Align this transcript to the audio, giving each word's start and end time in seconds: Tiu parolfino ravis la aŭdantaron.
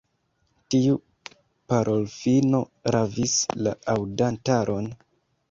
Tiu 0.75 0.95
parolfino 1.73 2.63
ravis 2.97 3.37
la 3.61 3.77
aŭdantaron. 3.95 4.91